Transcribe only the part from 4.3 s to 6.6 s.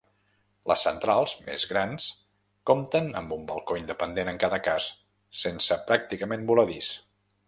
en cada cas, sense pràcticament